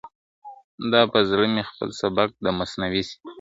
[0.91, 3.15] را په زړه مي خپل سبق د مثنوي سي..